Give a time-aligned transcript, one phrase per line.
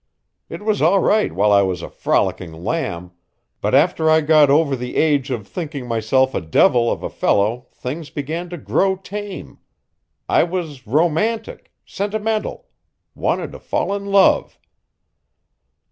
[0.49, 3.11] It was all right while I was a frolicking lamb,
[3.61, 7.67] but after I got over the age of thinking myself a devil of a fellow
[7.71, 9.59] things began to grow tame.
[10.27, 12.65] I was romantic, sentimental
[13.13, 14.57] wanted to fall in love."